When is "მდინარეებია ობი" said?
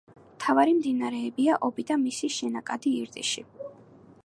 0.77-1.85